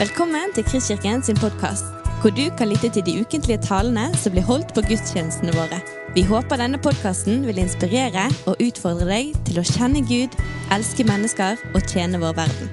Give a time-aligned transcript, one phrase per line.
[0.00, 1.84] Velkommen til Kristkirken sin podkast,
[2.22, 5.76] hvor du kan lytte til de ukentlige talene som blir holdt på gudstjenestene våre.
[6.16, 10.38] Vi håper denne podkasten vil inspirere og utfordre deg til å kjenne Gud,
[10.72, 12.72] elske mennesker og tjene vår verden.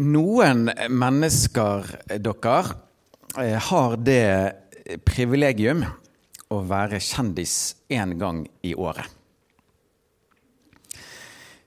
[0.00, 2.60] Noen mennesker, dere,
[3.36, 4.65] eh, har det
[5.06, 5.84] privilegium
[6.52, 9.06] å være kjendis én gang i året.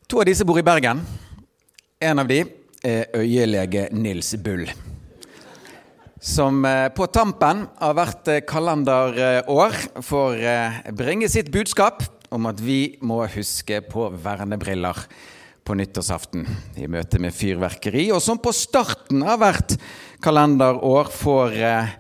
[0.09, 1.04] To av disse bor i Bergen.
[2.02, 2.40] En av de
[2.86, 4.66] er øyelege Nils Bull.
[6.20, 10.42] Som eh, på tampen av hvert eh, kalenderår får
[10.98, 12.02] bringe sitt budskap
[12.34, 15.06] om at vi må huske på vernebriller
[15.70, 16.48] på nyttårsaften
[16.81, 19.76] i møte med fyrverkeri, og som på starten av hvert
[20.23, 21.92] kalenderår får eh,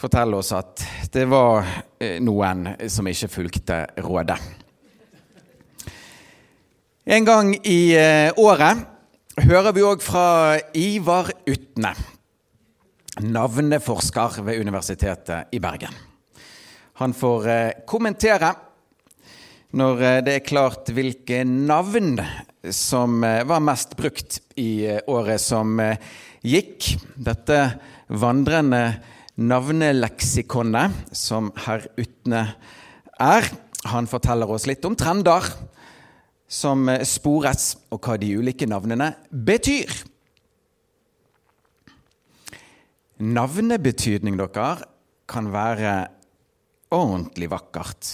[0.00, 1.66] fortelle oss at det var
[2.00, 4.38] eh, noen som ikke fulgte rådet.
[7.10, 8.86] En gang i eh, året
[9.40, 11.92] hører vi òg fra Ivar Utne,
[13.20, 15.94] navneforsker ved Universitetet i Bergen.
[17.00, 18.54] Han får eh, kommentere
[19.70, 22.16] når det er klart hvilke navn
[22.74, 25.78] som var mest brukt i året som
[26.42, 26.88] gikk.
[27.14, 27.60] Dette
[28.10, 28.82] vandrende
[29.40, 32.44] navneleksikonet som herr Utne
[33.20, 33.48] er.
[33.90, 35.46] Han forteller oss litt om trender
[36.50, 39.92] som spores, og hva de ulike navnene betyr.
[43.20, 44.70] Navnebetydning, dere,
[45.30, 45.94] kan være
[46.90, 48.08] ordentlig vakkert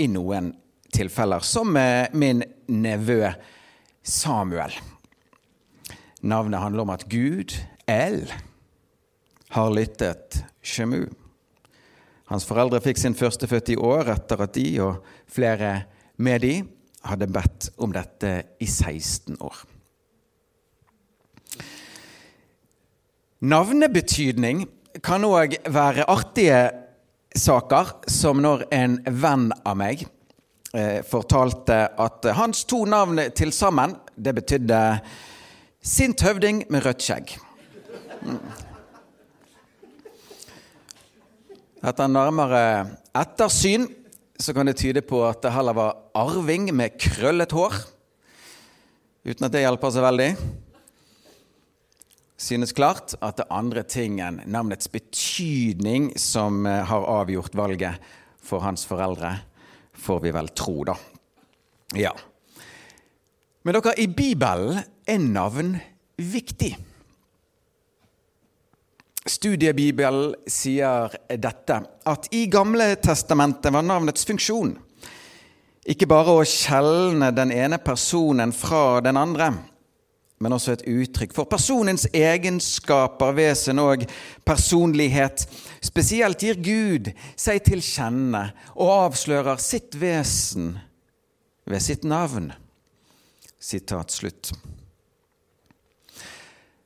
[0.00, 0.52] i noen
[0.94, 1.74] tilfeller, som
[2.16, 3.34] min nevø
[4.02, 4.74] Samuel.
[6.22, 7.54] Navnet handler om at Gud,
[7.90, 8.24] El,
[9.52, 11.06] har lyttet Shemu.
[12.30, 15.72] Hans foreldre fikk sin førstefødte i år etter at de og flere
[16.22, 16.54] med de
[17.02, 19.64] hadde bedt om dette i 16 år.
[23.42, 24.64] Navnebetydning
[25.02, 26.62] kan òg være artige
[27.34, 30.06] saker, som når en venn av meg
[30.74, 34.78] Eh, fortalte at hans to navn til sammen, det betydde
[35.84, 37.34] sint høvding med rødt skjegg.
[38.22, 38.38] Mm.
[41.82, 42.62] Etter nærmere
[43.18, 43.88] ettersyn
[44.38, 47.74] så kan det tyde på at det heller var arving med krøllet hår.
[49.26, 50.28] Uten at det hjelper så veldig.
[52.38, 57.98] Synes klart at det er andre ting enn navnets betydning som eh, har avgjort valget
[58.42, 59.36] for hans foreldre
[60.02, 60.96] får vi vel tro, da.
[61.98, 62.14] Ja.
[63.62, 65.76] Men dere, i Bibelen er navn
[66.18, 66.76] viktig.
[69.28, 74.74] Studiebibelen sier dette, at i Gamle testamentet var navnets funksjon
[75.82, 79.50] ikke bare å skjelne den ene personen fra den andre,
[80.42, 84.04] men også et uttrykk for personens egenskaper, vesen og
[84.46, 85.44] personlighet.
[85.82, 90.76] Spesielt gir Gud seg til kjenne og avslører sitt vesen
[91.66, 92.50] ved sitt navn.
[93.62, 94.50] Sitat slutt.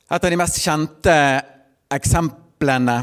[0.06, 1.16] Et av de mest kjente
[1.96, 2.96] eksemplene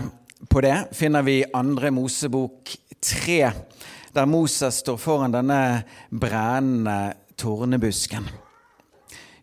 [0.49, 3.51] på det finner vi i Andre Mosebok 3,
[4.13, 8.27] der Moses står foran denne brennende tornebusken.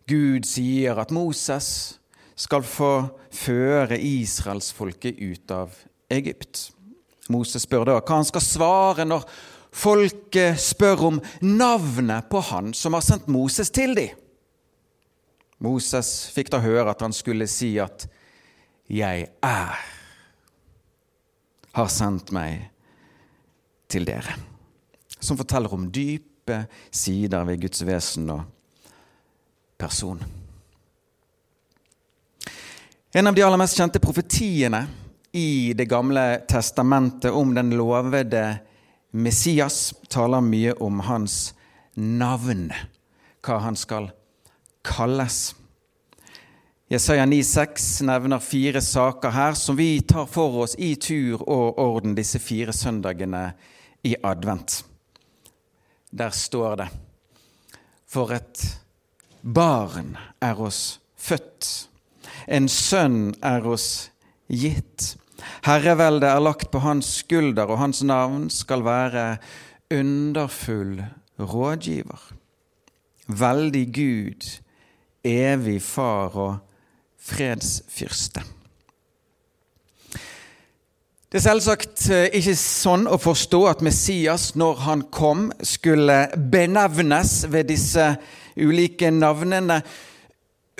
[0.06, 1.70] Gud sier at Moses
[2.38, 2.92] skal få
[3.34, 5.74] føre israelsfolket ut av
[6.10, 6.70] Egypt.
[7.30, 9.26] Moses spør da hva han skal svare når
[9.70, 14.16] folket spør om navnet på han som har sendt Moses til dem.
[15.60, 18.08] Moses fikk da høre at han skulle si at
[18.90, 19.78] 'Jeg er
[21.72, 22.70] har sendt meg
[23.88, 24.34] til dere',
[25.20, 28.42] som forteller om dype sider ved Guds vesen og
[29.78, 30.24] person.
[33.14, 34.88] En av de aller mest kjente profetiene
[35.32, 38.58] i Det gamle testamentet om den lovede
[39.12, 41.54] Messias taler mye om hans
[41.94, 42.72] navn,
[43.42, 44.10] hva han skal
[44.82, 45.54] kalles.
[46.90, 52.16] Jesaja 9,6 nevner fire saker her som vi tar for oss i tur og orden
[52.18, 53.44] disse fire søndagene
[54.02, 54.80] i advent.
[56.10, 56.86] Der står det
[58.10, 58.64] For et
[59.42, 61.68] Barn er oss født,
[62.50, 64.10] en sønn er oss
[64.50, 65.12] gitt.
[65.62, 69.36] Herreveldet er lagt på hans skulder, og hans navn skal være
[69.94, 71.04] underfull
[71.38, 72.26] rådgiver.
[73.28, 74.50] Veldig Gud,
[75.22, 76.58] evig Far og
[77.20, 78.42] fredsfyrste.
[81.30, 87.44] Det er selvsagt eh, ikke sånn å forstå at Messias, når han kom, skulle benevnes
[87.52, 88.08] ved disse
[88.58, 89.78] ulike navnene.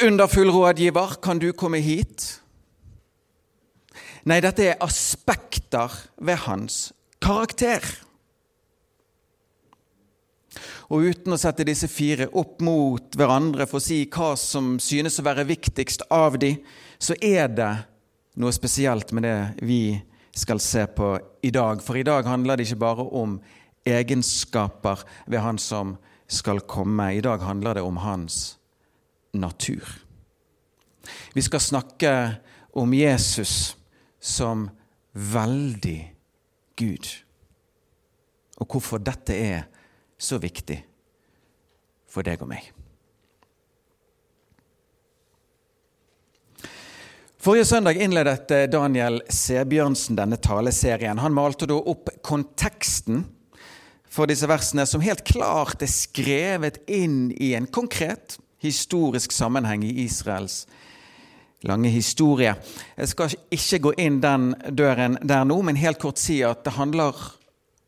[0.02, 2.40] Underfull rådgiver, kan du komme hit?
[4.26, 6.88] Nei, dette er aspekter ved hans
[7.22, 7.86] karakter.
[10.90, 15.20] Og uten å sette disse fire opp mot hverandre for å si hva som synes
[15.20, 16.56] å være viktigst av de,
[16.98, 17.72] så er det
[18.40, 19.82] noe spesielt med det vi
[20.36, 21.14] skal se på
[21.46, 21.82] i dag.
[21.82, 23.38] For i dag handler det ikke bare om
[23.86, 25.96] egenskaper ved Han som
[26.30, 27.12] skal komme.
[27.14, 28.58] I dag handler det om hans
[29.32, 29.86] natur.
[31.34, 32.12] Vi skal snakke
[32.72, 33.76] om Jesus
[34.20, 34.68] som
[35.12, 36.14] veldig
[36.76, 37.08] Gud,
[38.56, 39.66] og hvorfor dette er
[40.20, 40.76] så viktig
[42.10, 42.68] for deg og meg.
[47.40, 51.22] Forrige søndag innledet eh, Daniel Sebjørnsen denne taleserien.
[51.22, 53.22] Han malte da opp konteksten
[54.10, 59.94] for disse versene, som helt klart er skrevet inn i en konkret historisk sammenheng i
[60.04, 60.66] Israels
[61.64, 62.54] lange historie.
[62.96, 66.76] Jeg skal ikke gå inn den døren der nå, men helt kort si at det
[66.76, 67.16] handler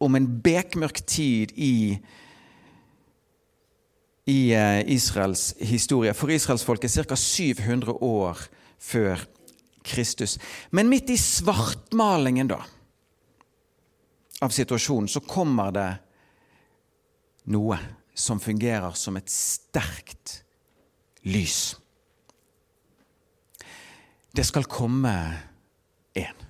[0.02, 1.99] om en bekmørk tid i
[4.25, 6.15] i eh, Israels historie.
[6.15, 7.17] For israelsfolket ca.
[7.17, 8.39] 700 år
[8.79, 9.25] før
[9.83, 10.39] Kristus.
[10.71, 12.61] Men midt i svartmalingen da,
[14.43, 15.91] av situasjonen så kommer det
[17.51, 17.79] noe
[18.15, 20.43] som fungerer som et sterkt
[21.27, 21.75] lys.
[24.33, 25.15] Det skal komme
[26.15, 26.47] en.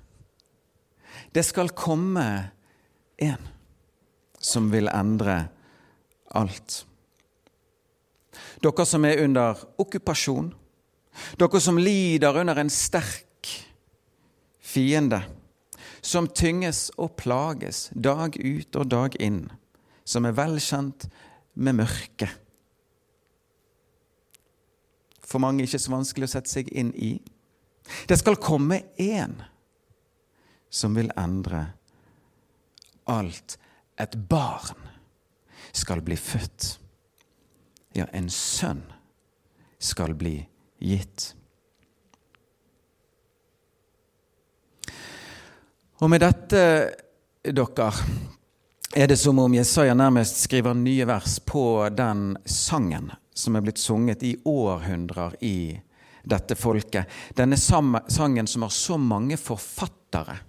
[1.32, 2.26] Det skal komme
[3.16, 3.50] en
[4.42, 5.38] som vil endre
[6.34, 6.82] alt.
[8.62, 10.52] Dere som er under okkupasjon,
[11.38, 13.50] dere som lider under en sterk
[14.62, 15.22] fiende,
[16.02, 19.44] som tynges og plages dag ut og dag inn,
[20.04, 21.06] som er velkjent
[21.54, 22.32] med mørket.
[25.22, 27.14] For mange ikke så vanskelig å sette seg inn i.
[28.08, 29.38] Det skal komme én
[30.72, 31.64] som vil endre
[33.08, 33.56] alt.
[34.00, 34.88] Et barn
[35.72, 36.81] skal bli født.
[37.92, 38.82] Ja, en sønn
[39.82, 40.38] skal bli
[40.80, 41.34] gitt.
[46.02, 46.62] Og med dette,
[47.44, 47.88] dere,
[48.96, 51.62] er det som om Jesaja nærmest skriver nye vers på
[51.94, 55.76] den sangen som er blitt sunget i århundrer i
[56.24, 57.06] dette folket.
[57.36, 60.40] Denne sangen som har så mange forfattere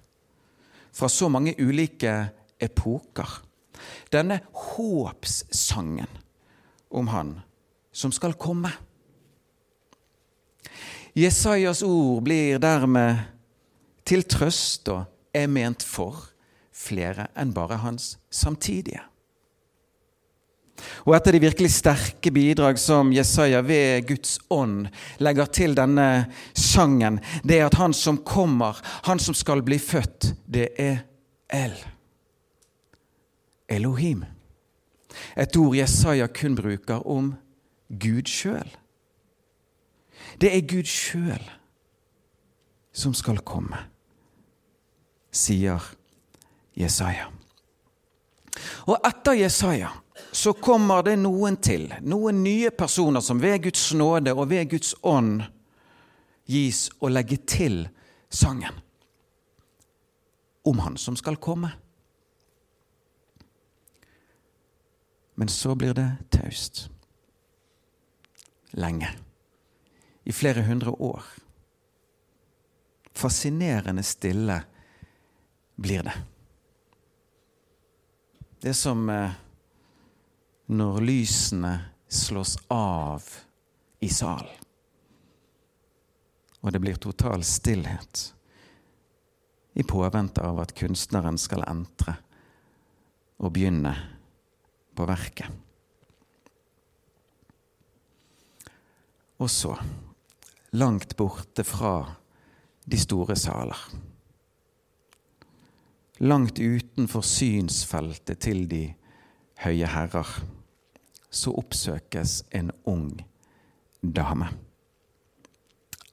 [0.94, 2.16] fra så mange ulike
[2.62, 3.40] epoker.
[4.14, 6.23] Denne håpssangen
[6.94, 7.42] om Han
[7.94, 8.72] som skal komme.
[11.14, 13.22] Jesajas ord blir dermed
[14.08, 16.30] til trøst og er ment for
[16.74, 19.04] flere enn bare hans samtidige.
[21.06, 24.90] Og Et av de virkelig sterke bidrag som Jesaja ved Guds ånd
[25.22, 26.26] legger til denne
[26.58, 31.06] sangen, det er at han som kommer, han som skal bli født, det er
[31.54, 31.78] El.
[33.70, 34.26] Elohim.
[35.36, 37.34] Et ord Jesaja kun bruker om
[37.90, 38.70] Gud sjøl.
[40.42, 41.44] Det er Gud sjøl
[42.94, 43.78] som skal komme,
[45.34, 45.82] sier
[46.78, 47.30] Jesaja.
[48.86, 49.90] Og etter Jesaja
[50.34, 54.94] så kommer det noen til, noen nye personer som ved Guds nåde og ved Guds
[55.02, 55.42] ånd
[56.50, 57.86] gis å legge til
[58.34, 58.82] sangen
[60.64, 61.74] om Han som skal komme.
[65.36, 66.90] Men så blir det taust.
[68.72, 69.10] Lenge
[70.24, 71.24] i flere hundre år.
[73.14, 74.64] Fascinerende stille
[75.76, 76.14] blir det.
[78.62, 79.32] Det er som eh,
[80.66, 81.74] når lysene
[82.08, 83.24] slås av
[84.00, 84.62] i salen.
[86.64, 88.30] Og det blir total stillhet
[89.74, 92.16] i påvente av at kunstneren skal entre
[93.44, 93.92] og begynne
[94.96, 95.50] på verket.
[99.42, 99.76] Og så
[100.74, 101.96] langt borte fra
[102.86, 103.80] de store saler.
[106.24, 108.84] Langt utenfor synsfeltet til de
[109.64, 110.30] høye herrer,
[111.34, 113.10] så oppsøkes en ung
[114.04, 114.52] dame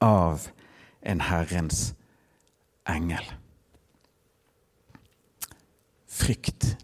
[0.01, 0.49] av
[1.03, 1.91] en Herrens
[2.89, 3.25] engel.
[6.11, 6.75] Frykt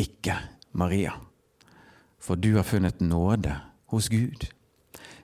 [0.00, 0.38] ikke,
[0.74, 1.12] Maria,
[2.20, 4.48] for du har funnet nåde hos Gud.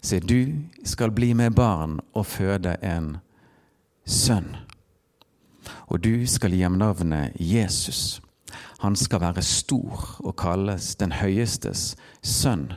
[0.01, 3.17] Se, du skal bli med barn og føde en
[4.07, 4.57] sønn.
[5.91, 8.21] og du skal gi ham navnet Jesus.
[8.81, 12.71] Han skal være stor og kalles den høyestes sønn.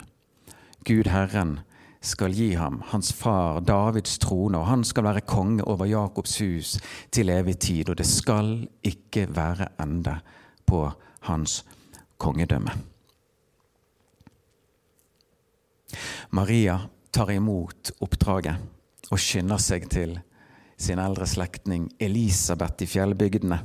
[0.86, 1.60] Gud Herren
[2.04, 6.78] skal gi ham hans far Davids trone, og han skal være konge over Jakobs hus
[7.12, 10.18] til evig tid, og det skal ikke være ende
[10.68, 10.90] på
[11.30, 11.64] hans
[12.18, 12.74] kongedømme.
[16.34, 16.80] Maria
[17.14, 20.16] tar imot oppdraget og skynder seg til
[20.80, 23.60] sin eldre slektning Elisabeth i fjellbygdene.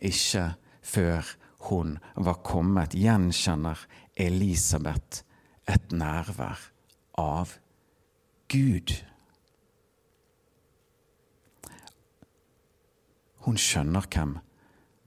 [0.00, 0.46] Ikke
[0.82, 1.28] før
[1.68, 3.80] hun var kommet, gjenkjenner
[4.16, 5.22] Elisabeth
[5.68, 6.60] et nærvær
[7.20, 7.56] av
[8.52, 8.94] Gud.
[13.46, 14.38] Hun skjønner hvem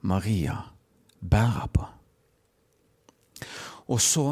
[0.06, 0.56] Maria
[1.20, 1.88] bærer på.
[3.90, 4.26] Og så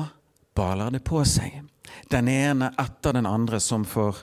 [0.55, 1.63] baler det på seg.
[2.11, 4.23] Den ene etter den andre som får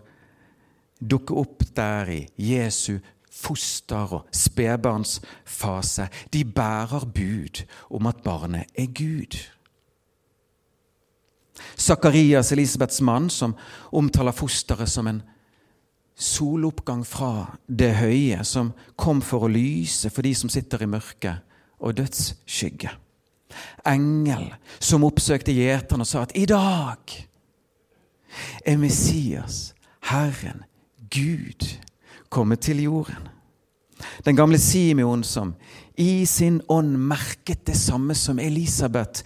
[1.00, 3.00] dukke opp der i Jesu
[3.36, 6.08] foster- og spedbarnsfase.
[6.34, 9.36] De bærer bud om at barnet er Gud.
[11.76, 13.56] Sakarias, Elisabeths mann, som
[13.92, 15.22] omtaler fosteret som en
[16.16, 21.44] soloppgang fra det høye, som kom for å lyse for de som sitter i mørket
[21.80, 22.92] og dødsskygge.
[23.86, 24.50] Engel
[24.80, 27.16] som oppsøkte gjeteren og sa at i dag
[28.66, 29.74] er Messias,
[30.10, 30.64] Herren,
[31.10, 31.68] Gud,
[32.30, 33.30] kommet til jorden.
[34.26, 35.54] Den gamle Simeon som
[35.98, 39.24] i sin ånd merket det samme som Elisabeth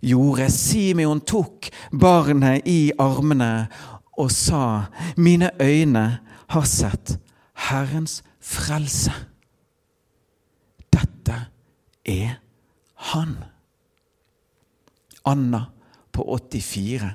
[0.00, 0.48] gjorde.
[0.50, 3.68] Simeon tok barnet i armene
[4.18, 7.18] og sa, 'Mine øyne har sett
[7.54, 9.12] Herrens frelse.'
[10.92, 11.46] Dette
[12.04, 12.40] er
[12.98, 13.44] Han.
[15.22, 15.66] Anna
[16.10, 17.10] på 84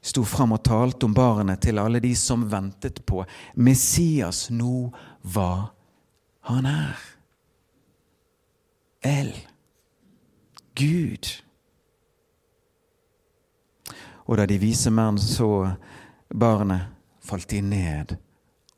[0.00, 4.48] sto fram og talte om barnet til alle de som ventet på Messias.
[4.50, 4.90] Nå
[5.22, 5.70] var
[6.46, 6.98] han er.
[9.02, 9.32] El.
[10.74, 11.30] Gud.
[14.26, 15.48] Og da de vise menn så
[16.30, 16.92] barnet,
[17.22, 18.14] falt de ned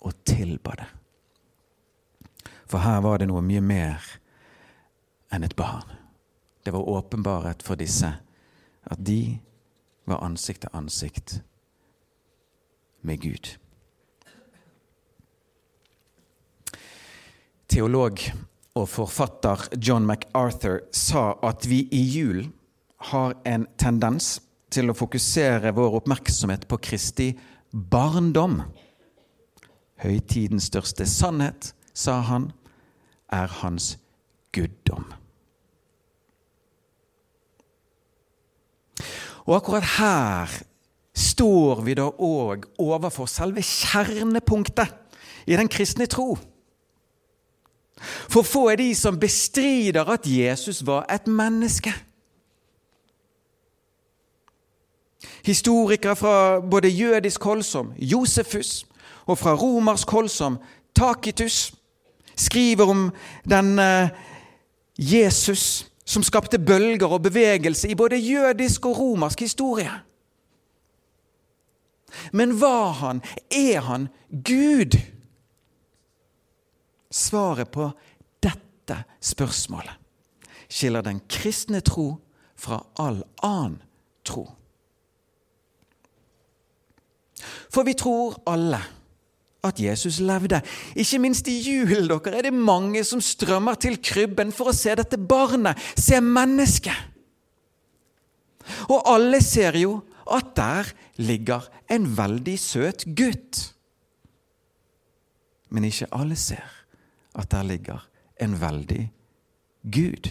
[0.05, 0.89] og tilba det.
[2.69, 4.05] For her var det noe mye mer
[5.33, 5.87] enn et barn.
[6.65, 8.11] Det var åpenbarhet for disse
[8.89, 9.39] at de
[10.09, 11.39] var ansikt til ansikt
[13.03, 13.55] med Gud.
[17.69, 18.21] Teolog
[18.79, 22.53] og forfatter John MacArthur sa at vi i julen
[23.13, 24.39] har en tendens
[24.73, 27.29] til å fokusere vår oppmerksomhet på Kristi
[27.73, 28.63] barndom.
[30.03, 32.51] Høytidens største sannhet, sa han,
[33.33, 33.97] er hans
[34.53, 35.07] guddom.
[39.49, 40.59] Og akkurat her
[41.17, 44.93] står vi da òg overfor selve kjernepunktet
[45.49, 46.37] i den kristne tro.
[48.29, 51.95] For få er de som bestrider at Jesus var et menneske.
[55.45, 58.87] Historikere fra både jødisk hold som Josefus
[59.27, 60.59] og fra romersk hold som
[60.95, 61.73] Takitus
[62.37, 63.09] skriver om
[63.49, 64.11] denne
[64.99, 69.93] Jesus som skapte bølger og bevegelse i både jødisk og romersk historie.
[72.33, 74.99] Men var han, er han, Gud?
[77.11, 77.91] Svaret på
[78.43, 79.95] dette spørsmålet
[80.69, 82.19] skiller den kristne tro
[82.59, 83.79] fra all annen
[84.25, 84.45] tro.
[87.73, 88.81] For vi tror alle
[89.65, 90.61] at Jesus levde.
[90.97, 94.95] Ikke minst i jul dere, er det mange som strømmer til krybben for å se
[94.99, 97.07] dette barnet, se mennesket.
[98.93, 99.99] Og alle ser jo
[100.29, 100.91] at der
[101.25, 103.63] ligger en veldig søt gutt.
[105.73, 106.69] Men ikke alle ser
[107.39, 108.05] at der ligger
[108.41, 109.09] en veldig
[109.89, 110.29] Gud.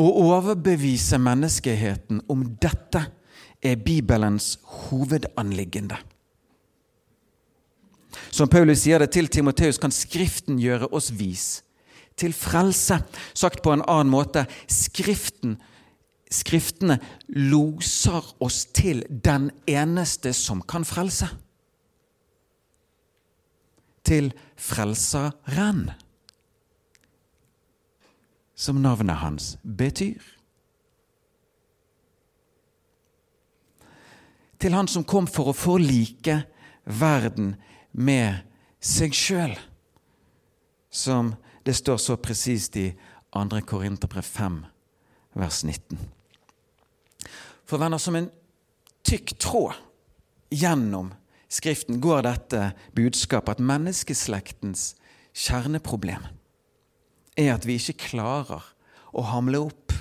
[0.00, 3.02] Å overbevise menneskeheten om dette
[3.62, 5.98] er Bibelens hovedanliggende.
[8.30, 11.60] Som Paulus sier det til Timoteus, kan Skriften gjøre oss vis
[12.20, 13.00] til frelse.
[13.34, 15.58] Sagt på en annen måte Skriften,
[16.30, 17.00] Skriftene
[17.50, 21.26] loser oss til den eneste som kan frelse.
[24.06, 25.90] Til Frelseren,
[28.54, 30.39] som navnet hans betyr.
[34.60, 36.42] Til han som kom for å forlike
[36.84, 37.54] verden
[37.92, 38.42] med
[38.80, 39.54] seg sjøl.
[40.90, 42.90] Som det står så presist i
[43.32, 43.62] 2.
[43.68, 44.58] Korinterbrev 5,
[45.38, 46.00] vers 19.
[47.64, 48.28] For venner, som en
[49.06, 49.78] tykk tråd
[50.50, 51.12] gjennom
[51.50, 52.60] Skriften går dette
[52.94, 54.92] budskapet at menneskeslektens
[55.34, 56.22] kjerneproblem
[57.34, 58.68] er at vi ikke klarer
[59.10, 59.96] å hamle opp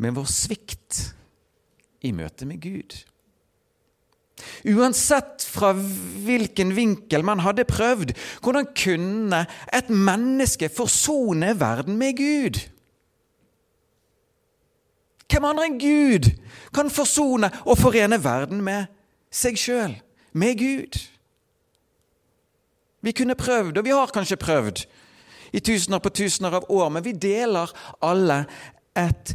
[0.00, 1.02] med vår svikt
[2.02, 2.96] i møte med Gud.
[4.70, 12.60] Uansett fra hvilken vinkel man hadde prøvd, hvordan kunne et menneske forsone verden med Gud?
[15.28, 16.30] Hvem andre enn Gud
[16.74, 18.88] kan forsone og forene verden med
[19.30, 19.98] seg sjøl,
[20.32, 21.00] med Gud?
[23.04, 24.86] Vi kunne prøvd, og vi har kanskje prøvd,
[25.52, 27.70] i tusener på tusener av år, men vi deler
[28.04, 28.42] alle
[28.98, 29.32] et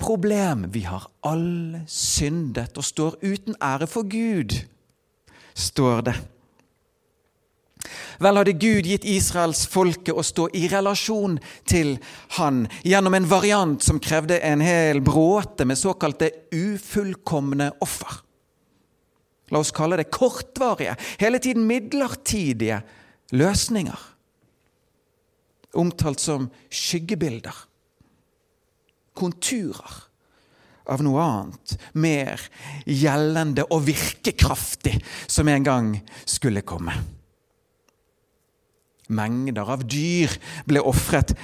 [0.00, 0.70] grunnproblem.
[0.72, 4.52] Vi har alle syndet og står uten ære for Gud,
[5.54, 6.14] står det.
[8.20, 11.98] Vel hadde Gud gitt Israels folke å stå i relasjon til
[12.36, 18.20] Han gjennom en variant som krevde en hel bråte med såkalte ufullkomne offer.
[19.50, 22.82] La oss kalle det kortvarige, hele tiden midlertidige
[23.32, 23.98] løsninger.
[25.74, 27.69] Omtalt som skyggebilder.
[29.20, 29.98] Konturer
[30.90, 32.42] av noe annet, mer
[32.88, 34.96] gjeldende og virkekraftig,
[35.30, 35.90] som en gang
[36.24, 36.94] skulle komme.
[39.10, 40.32] Mengder av dyr
[40.66, 41.34] ble ofret.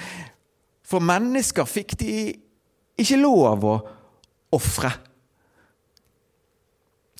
[0.86, 2.16] For mennesker fikk de
[2.96, 3.76] ikke lov å
[4.56, 4.92] ofre.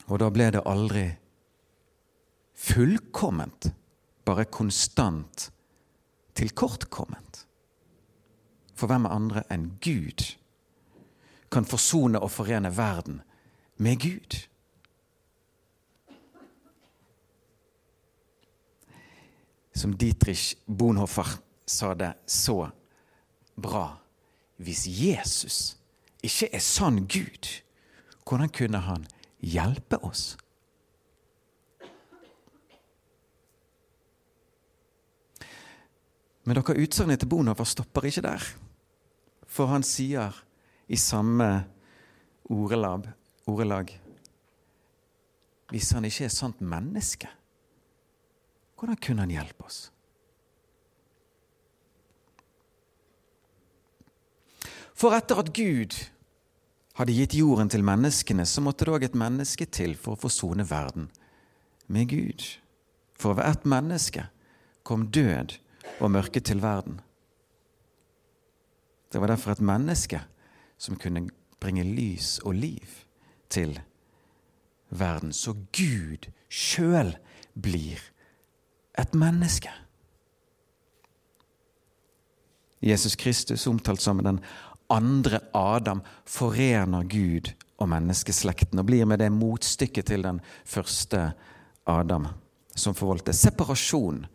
[0.06, 1.06] Og da ble det aldri
[2.56, 3.68] fullkomment,
[4.26, 5.48] bare konstant
[6.38, 7.42] tilkortkomment.
[8.76, 10.22] For hvem andre enn Gud
[11.50, 13.22] kan forsone og forene verden
[13.76, 14.46] med Gud?
[19.76, 21.26] som Dietrich Bonhoffer
[21.66, 22.70] sa det så
[23.54, 23.98] bra.
[24.56, 25.76] Hvis Jesus
[26.24, 27.48] ikke er sann Gud,
[28.24, 29.06] hvordan kunne han
[29.40, 30.36] hjelpe oss?
[36.46, 38.42] Men dere utsagnet til Bonhoffer stopper ikke der.
[39.46, 40.32] For han sier
[40.86, 41.64] i samme
[42.44, 43.08] ordelag,
[43.46, 44.00] ordelag
[45.70, 47.26] Hvis han ikke er sant menneske,
[48.78, 49.78] hvordan kunne han hjelpe oss?
[54.94, 55.96] For etter at Gud
[56.96, 60.64] hadde gitt jorden til menneskene, så måtte det òg et menneske til for å forsone
[60.70, 61.10] verden
[61.92, 62.46] med Gud.
[63.18, 64.28] For ved ett menneske
[64.86, 65.58] kom død
[65.98, 67.00] og mørke til verden.
[69.10, 70.22] Det var derfor et menneske
[70.78, 71.28] som kunne
[71.60, 73.02] bringe lys og liv
[73.48, 73.80] til
[74.90, 75.32] verden.
[75.32, 77.16] Så Gud sjøl
[77.54, 78.00] blir
[78.98, 79.70] et menneske.
[82.82, 84.40] Jesus Kristus, omtalt som den
[84.90, 91.32] andre Adam, forener Gud og menneskeslekten og blir med det motstykket til den første
[91.86, 92.28] Adam,
[92.76, 94.26] som forvoldte separasjon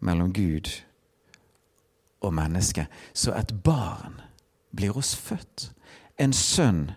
[0.00, 0.70] mellom Gud
[2.20, 2.86] og menneske.
[3.14, 4.20] Så et barn
[4.76, 5.70] blir oss født.
[6.18, 6.90] En sønn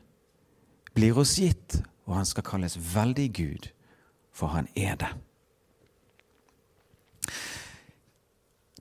[0.96, 3.70] blir oss gitt, og han skal kalles veldig Gud,
[4.36, 5.12] for han er det.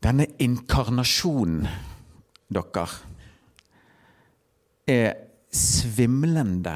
[0.04, 1.64] Denne inkarnasjonen,
[2.52, 2.86] dere,
[4.84, 5.14] er
[5.54, 6.74] svimlende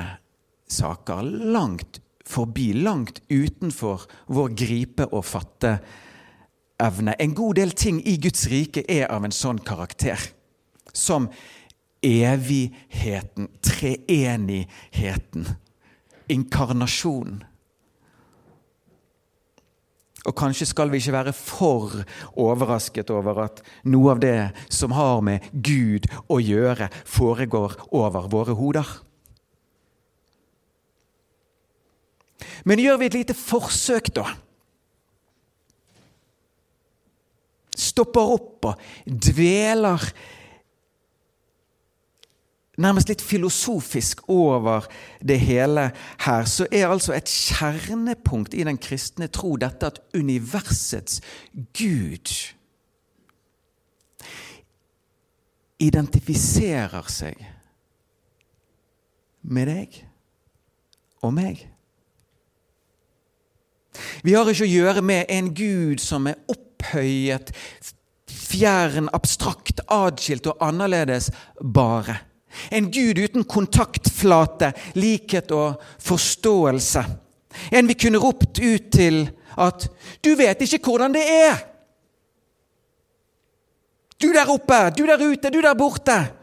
[0.68, 7.14] saker langt forbi, langt utenfor vår gripe- og fatteevne.
[7.20, 10.20] En god del ting i Guds rike er av en sånn karakter.
[10.92, 11.28] Som
[12.02, 15.46] evigheten, treenigheten,
[16.28, 17.44] inkarnasjonen.
[20.28, 22.02] Og kanskje skal vi ikke være for
[22.37, 28.56] overrasket over at noe av det som har med Gud å gjøre, foregår over våre
[28.58, 28.90] hoder.
[32.68, 34.26] Men gjør vi et lite forsøk, da?
[37.78, 40.02] Stopper opp og dveler
[42.79, 44.87] nærmest litt filosofisk over
[45.25, 45.91] det hele
[46.25, 51.21] her, så er altså et kjernepunkt i den kristne tro dette at universets
[51.77, 52.35] Gud
[55.79, 57.43] identifiserer seg
[59.49, 59.99] med deg
[61.23, 61.67] og meg.
[64.23, 67.53] Vi har ikke å gjøre med en Gud som er opphøyet,
[68.29, 72.21] fjern, abstrakt, atskilt og annerledes bare.
[72.72, 77.04] En Gud uten kontaktflate, likhet og forståelse.
[77.72, 79.88] En vi kunne ropt ut til at
[80.24, 81.64] 'Du vet ikke hvordan det er'.
[84.22, 86.34] Du der oppe, du der ute, du der borte.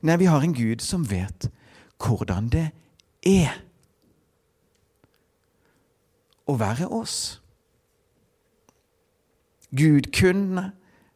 [0.00, 1.48] Nei, vi har en Gud som vet
[1.96, 2.70] hvordan det
[3.24, 3.54] er
[6.46, 7.40] å være oss.
[9.72, 10.72] Gud kunne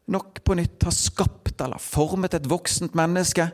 [0.09, 3.49] nok på nytt har skapt eller formet et voksent menneske,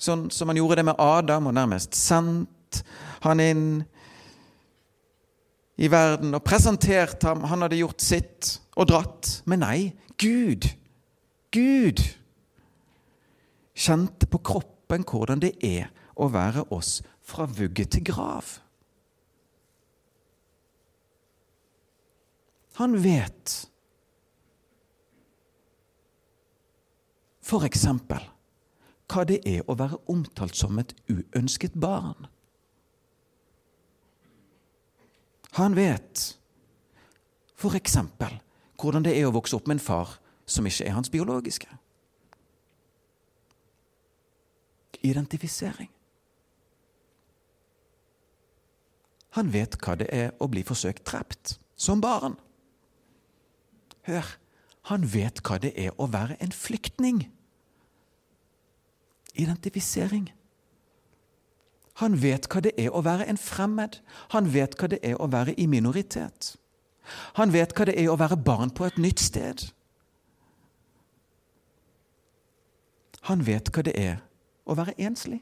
[0.00, 2.82] sånn som han gjorde det med Adam, og nærmest sendt
[3.24, 3.66] han inn
[5.80, 7.44] i verden og presentert ham.
[7.50, 9.30] Han hadde gjort sitt og dratt.
[9.50, 9.78] Men nei,
[10.20, 10.68] Gud,
[11.54, 12.02] Gud
[13.74, 18.58] kjente på kroppen hvordan det er å være oss fra vugge til grav.
[22.78, 23.54] Han vet
[27.44, 28.24] for eksempel
[29.12, 32.26] hva det er å være omtalt som et uønsket barn.
[35.60, 36.24] Han vet
[37.60, 38.40] for eksempel
[38.80, 40.16] hvordan det er å vokse opp med en far
[40.50, 41.68] som ikke er hans biologiske.
[45.04, 45.90] Identifisering.
[49.36, 52.36] Han vet hva det er å bli forsøkt drept som barn.
[54.06, 54.26] Hør,
[54.90, 57.22] han vet hva det er å være en flyktning.
[59.34, 60.28] Identifisering.
[62.02, 64.00] Han vet hva det er å være en fremmed.
[64.34, 66.54] Han vet hva det er å være i minoritet.
[67.38, 69.68] Han vet hva det er å være barn på et nytt sted.
[73.30, 74.18] Han vet hva det er
[74.68, 75.40] å være enslig.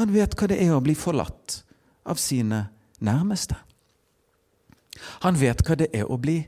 [0.00, 1.60] Han vet hva det er å bli forlatt
[2.08, 2.70] av sine
[3.04, 3.58] nærmeste.
[5.24, 6.38] Han vet hva det er å bli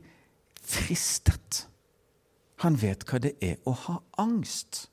[0.63, 1.67] fristet.
[2.63, 4.87] Han vet hva det er å ha angst.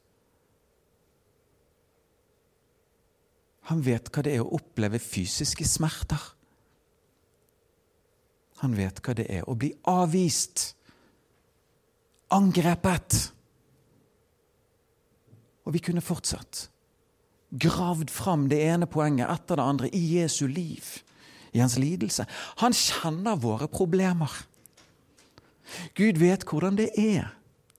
[3.70, 6.22] Han vet hva det er å oppleve fysiske smerter.
[8.64, 10.74] Han vet hva det er å bli avvist,
[12.34, 13.20] angrepet.
[15.70, 16.66] Og vi kunne fortsatt.
[17.50, 20.90] Gravd fram det ene poenget etter det andre i Jesu liv,
[21.54, 22.26] i hans lidelse.
[22.62, 24.32] Han kjenner våre problemer.
[25.96, 27.32] Gud vet hvordan det er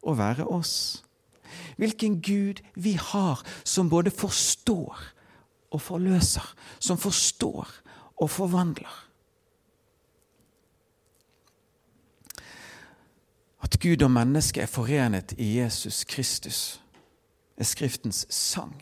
[0.02, 1.02] å være oss.
[1.80, 4.98] Hvilken Gud vi har som både forstår
[5.70, 6.46] og forløser.
[6.78, 7.68] Som forstår
[8.20, 9.06] og forvandler.
[13.60, 16.80] At Gud og mennesket er forenet i Jesus Kristus
[17.60, 18.72] er Skriftens sang.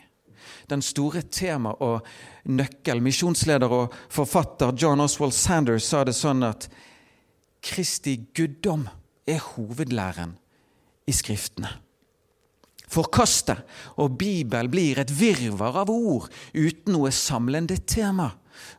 [0.69, 2.05] Den store tema og
[2.45, 3.01] nøkkel.
[3.03, 6.69] Misjonsleder og forfatter John Oswald Sanders sa det sånn at
[7.63, 8.87] Kristi guddom
[9.27, 10.37] er hovedlæren
[11.09, 11.71] i Skriftene.
[12.89, 13.53] Forkaste
[14.01, 18.31] og Bibel blir et virvar av ord uten noe samlende tema.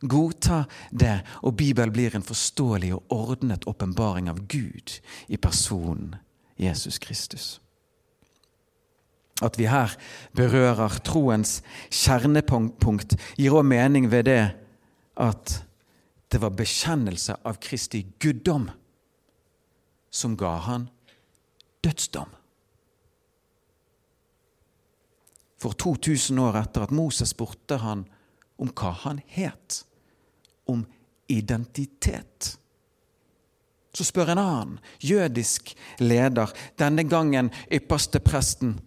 [0.03, 6.17] Godta det, og Bibel blir en forståelig og ordnet åpenbaring av Gud i personen
[6.61, 7.61] Jesus Kristus.
[9.41, 9.95] At vi her
[10.37, 14.43] berører troens kjernepunkt, gir òg mening ved det
[15.21, 15.57] at
[16.31, 18.69] det var bekjennelse av Kristi guddom
[20.11, 20.89] som ga han
[21.85, 22.31] dødsdom.
[25.61, 28.07] For 2000 år etter at Moses spurte han
[28.61, 29.83] om hva han het,
[30.69, 30.87] om
[31.29, 32.55] identitet.
[33.93, 38.79] Så spør en annen, jødisk leder, denne gangen ypperste presten,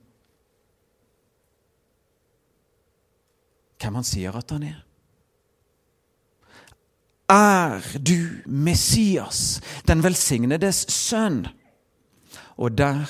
[3.83, 4.81] hvem han sier at han er.
[7.33, 11.45] Er du Messias, den velsignedes sønn?
[12.57, 13.09] Og der,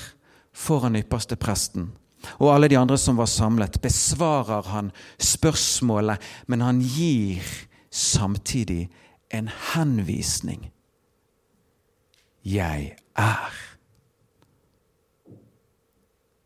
[0.53, 1.91] foran ypperste presten
[2.39, 7.43] og alle de andre som var samlet, besvarer han spørsmålet, men han gir
[7.91, 8.89] samtidig
[9.33, 10.71] en henvisning.
[12.45, 13.53] Jeg er,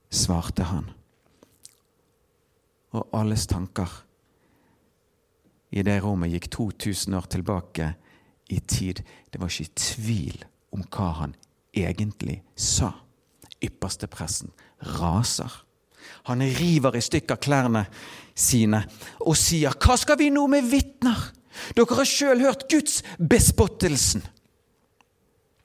[0.10, 0.90] svarte han.
[2.92, 4.07] Og alles tanker
[5.78, 7.92] i det rommet gikk 2000 år tilbake
[8.50, 9.04] i tid.
[9.32, 11.36] Det var ikke tvil om hva han
[11.76, 12.94] egentlig sa.
[13.63, 14.52] Ypperste pressen
[14.98, 15.52] raser.
[16.30, 17.86] Han river i stykker klærne
[18.36, 18.84] sine
[19.20, 21.34] og sier, 'Hva skal vi nå med vitner?'
[21.76, 24.22] Dere har sjøl hørt Guds bespottelsen.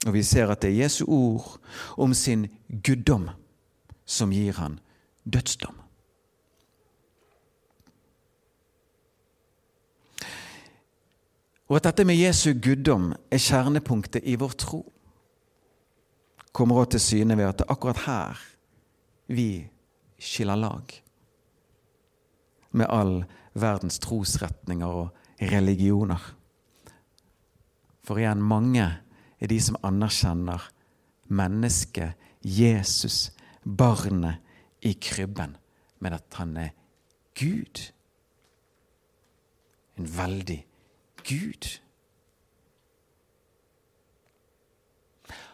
[0.07, 1.59] Og vi ser at det er Jesu ord
[1.97, 2.47] om sin
[2.83, 3.29] guddom
[4.05, 4.79] som gir han
[5.23, 5.75] dødsdom.
[11.69, 14.81] Og at dette med Jesu guddom er kjernepunktet i vår tro,
[16.53, 18.41] kommer også til syne ved at det er akkurat her
[19.33, 19.47] vi
[20.21, 20.91] skiller lag
[22.71, 23.23] med all
[23.53, 25.09] verdens trosretninger og
[25.41, 26.21] religioner.
[28.03, 28.85] For igjen, mange
[29.39, 30.69] er de som anerkjenner
[31.33, 33.31] mennesket, Jesus,
[33.63, 34.41] barnet
[34.81, 35.55] i krybben,
[35.99, 36.73] men at han er
[37.39, 37.79] Gud.
[39.97, 40.59] En veldig
[41.27, 41.67] Gud.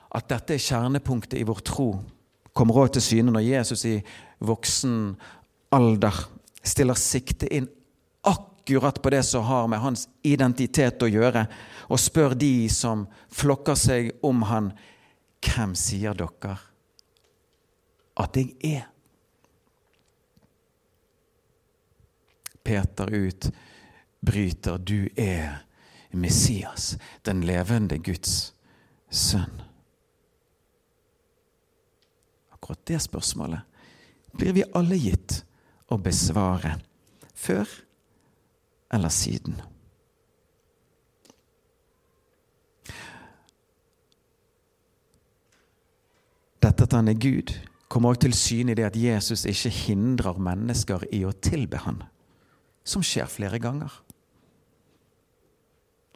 [0.09, 1.89] At dette er kjernepunktet i vår tro,
[2.53, 3.97] kommer også til syne når Jesus i
[4.41, 5.13] voksen
[5.75, 6.15] alder
[6.65, 7.67] stiller sikte inn
[8.25, 11.45] akkurat på det som har med hans identitet å gjøre,
[11.89, 14.73] og spør de som flokker seg om han,
[15.45, 16.57] hvem sier dere
[18.19, 18.87] at jeg er?
[22.63, 23.47] Peter ut
[24.25, 25.63] bryter, du er
[26.11, 28.53] Messias, den levende Guds
[29.09, 29.61] sønn.
[32.53, 33.65] Akkurat det spørsmålet
[34.35, 35.41] blir vi alle gitt
[35.89, 36.75] å besvare
[37.33, 37.69] før
[38.93, 39.57] eller siden.
[46.59, 47.53] Dette at han er Gud,
[47.89, 52.03] kommer også til syne i det at Jesus ikke hindrer mennesker i å tilbe han,
[52.83, 53.93] som skjer flere ganger.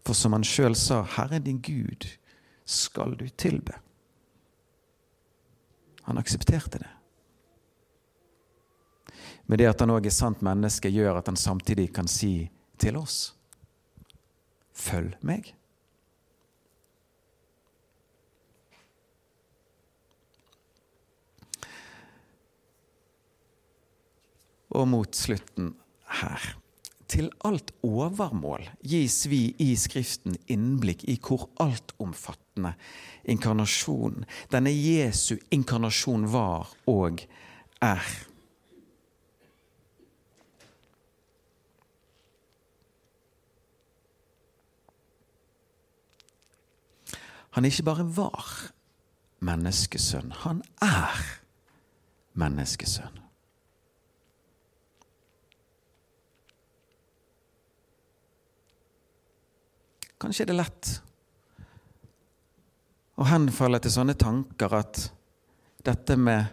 [0.04, 2.08] For som han sjøl sa, Herre din Gud
[2.66, 3.80] skal du tilbe'.
[6.04, 6.90] Han aksepterte det.
[9.46, 12.98] Men det at han òg er sant menneske, gjør at han samtidig kan si til
[13.00, 13.36] oss
[14.74, 15.52] Følg meg.
[24.74, 25.76] Og mot slutten
[26.24, 26.63] her
[27.14, 32.74] til alt overmål gis vi i Skriften innblikk i hvor altomfattende
[33.30, 37.22] inkarnasjonen, denne Jesu inkarnasjon, var og
[37.82, 38.08] er.
[47.54, 48.48] Han ikke bare var
[49.46, 51.20] menneskesønn, han er
[52.34, 53.23] menneskesønn.
[60.24, 60.90] Kanskje er det lett
[63.20, 65.02] å henfalle til sånne tanker at
[65.84, 66.48] dette med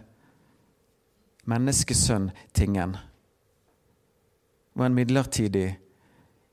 [1.47, 2.97] menneskesønn-tingen
[4.75, 5.69] var en midlertidig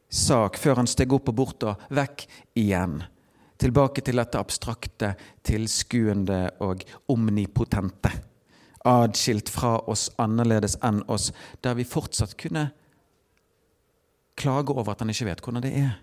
[0.09, 2.24] sak før han steg opp og bort og vekk
[2.62, 3.00] igjen
[3.59, 8.14] tilbake til dette abstrakte, tilskuende og omnipotente.
[8.87, 11.33] Adskilt fra oss, annerledes enn oss,
[11.66, 12.68] der vi fortsatt kunne
[14.38, 15.96] klage over at han ikke vet hvordan det er.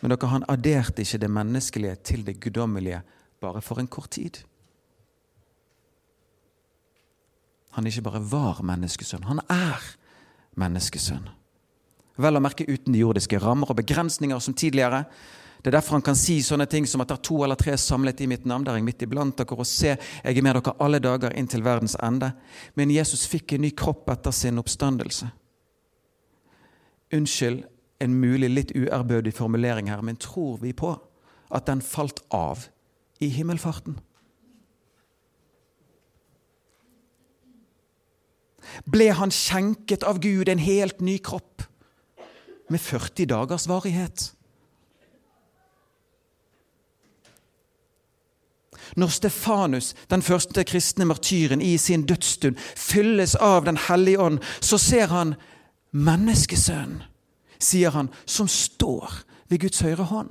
[0.00, 3.02] Men dere, han aderte ikke det menneskelige til det guddommelige
[3.40, 4.42] bare for en kort tid.
[7.76, 9.84] Han ikke bare var menneskesønn, han er
[10.58, 11.28] menneskesønn.
[12.20, 15.04] Vel å merke uten de jordiske rammer og begrensninger som tidligere,
[15.60, 17.74] det er derfor han kan si sånne ting som at det er to eller tre
[17.76, 18.64] samlet i mitt navn.
[18.64, 21.50] Der er jeg midt iblant dere, og se, jeg er med dere alle dager inn
[21.52, 22.30] til verdens ende.
[22.80, 25.28] Men Jesus fikk en ny kropp etter sin oppstandelse.
[27.12, 27.66] Unnskyld
[28.00, 30.94] en mulig litt uærbødig formulering her, men tror vi på
[31.50, 32.66] at den falt av
[33.20, 33.98] i himmelfarten?
[38.86, 41.64] Ble han skjenket av Gud en helt ny kropp
[42.70, 44.30] med 40 dagers varighet?
[48.96, 54.78] Når Stefanus, den første kristne martyren, i sin dødsstund fylles av Den hellige ånd, så
[54.78, 55.34] ser han
[55.92, 57.02] menneskesønnen,
[57.60, 59.12] sier han, som står
[59.48, 60.30] ved Guds høyre hånd.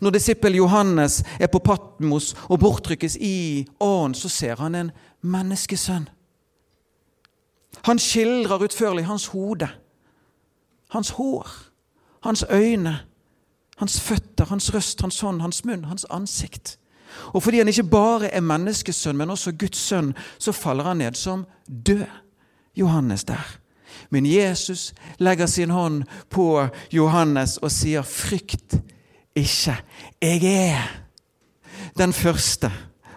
[0.00, 6.06] Når disippel Johannes er på Patmos og borttrykkes i ånd, så ser han en menneskesønn.
[7.84, 9.68] Han skildrer utførlig hans hode,
[10.94, 11.50] hans hår,
[12.22, 12.94] hans øyne,
[13.76, 16.78] hans føtter, hans røst, hans hånd, hans munn, hans ansikt.
[17.34, 21.18] Og fordi han ikke bare er menneskesønn, men også Guds sønn, så faller han ned
[21.18, 21.46] som
[21.86, 22.06] død.
[22.76, 23.58] Johannes der.
[24.10, 28.80] Men Jesus legger sin hånd på Johannes og sier, 'Frykt
[29.34, 29.76] ikke.
[30.22, 30.88] Jeg er
[31.98, 32.70] den første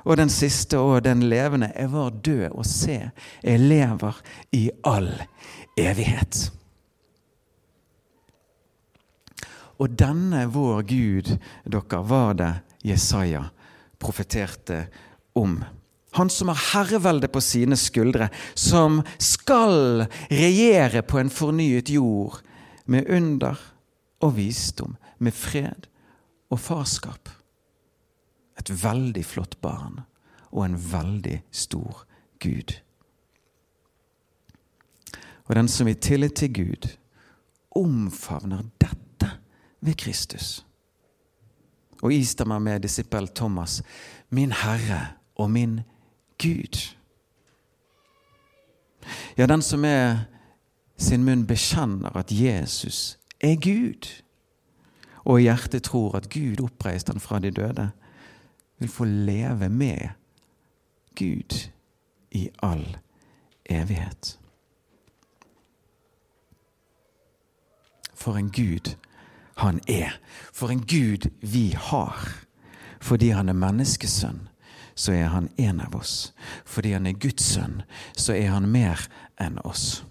[0.05, 1.71] og den siste og den levende.
[1.75, 3.09] Jeg var død, og se,
[3.43, 5.11] jeg lever i all
[5.77, 6.51] evighet.'
[9.79, 11.37] Og denne vår Gud,
[11.69, 13.43] dere, var det Jesaja
[13.99, 14.87] profeterte
[15.37, 15.59] om.
[16.11, 22.39] Han som har herreveldet på sine skuldre, som skal regjere på en fornyet jord
[22.85, 23.59] med under
[24.23, 25.89] og visdom, med fred
[26.49, 27.29] og farskap.
[28.57, 30.01] Et veldig flott barn
[30.51, 32.05] og en veldig stor
[32.39, 32.77] Gud.
[35.47, 36.87] Og den som i tillit til Gud
[37.77, 39.29] omfavner dette
[39.81, 40.65] ved Kristus.
[42.01, 43.81] Og istemmer med disippel Thomas,
[44.29, 45.01] min Herre
[45.35, 45.93] og min Gud.
[49.37, 50.17] Ja, den som med
[50.97, 54.09] sin munn bekjenner at Jesus er Gud,
[55.25, 57.89] og i hjertet tror at Gud oppreiste han fra de døde,
[58.77, 60.09] vil få leve med
[61.15, 61.69] Gud
[62.31, 62.97] i all
[63.65, 64.39] evighet.
[68.13, 68.95] For en Gud
[69.57, 70.19] han er.
[70.53, 72.29] For en Gud vi har.
[73.01, 74.47] Fordi han er menneskesønn,
[74.97, 76.33] så er han en av oss.
[76.65, 77.81] Fordi han er Guds sønn,
[78.17, 79.05] så er han mer
[79.37, 80.01] enn oss.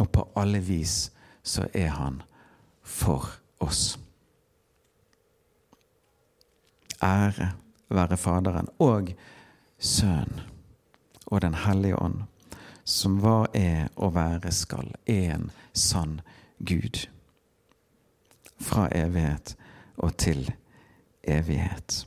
[0.00, 1.10] Og på alle vis
[1.44, 2.22] så er han
[2.82, 3.28] for
[3.60, 3.98] oss.
[7.02, 7.52] Ære
[7.92, 9.12] være Faderen og
[9.78, 10.40] Sønnen
[11.26, 12.22] og Den hellige ånd,
[12.84, 16.20] som var, er og være skal, en sann
[16.58, 17.06] Gud.
[18.60, 19.56] Fra evighet
[19.96, 20.52] og til
[21.24, 22.06] evighet.